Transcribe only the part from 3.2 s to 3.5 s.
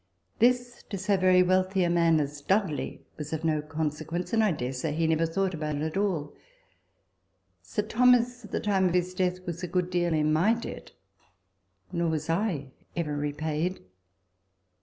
of